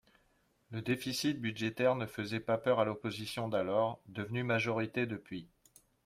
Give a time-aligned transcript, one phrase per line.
[0.71, 5.47] Le déficit budgétaire ne faisait pas peur à l’opposition d’alors, devenue majorité depuis.